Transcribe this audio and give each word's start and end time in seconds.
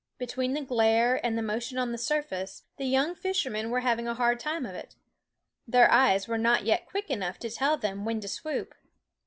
Between 0.17 0.53
the 0.53 0.61
glare 0.65 1.23
and 1.23 1.37
the 1.37 1.43
motion 1.43 1.77
on 1.77 1.91
the 1.91 1.97
surface 1.99 2.63
the 2.77 2.85
young 2.87 3.13
fishermen 3.13 3.69
were 3.69 3.81
having 3.81 4.07
a 4.07 4.15
hard 4.15 4.39
time 4.39 4.65
of 4.65 4.73
it. 4.73 4.95
Their 5.67 5.91
eyes 5.91 6.27
were 6.27 6.39
not 6.39 6.65
yet 6.65 6.87
quick 6.89 7.11
enough 7.11 7.37
to 7.37 7.51
tell 7.51 7.77
them 7.77 8.03
when 8.03 8.19
to 8.21 8.27
swoop. 8.27 8.73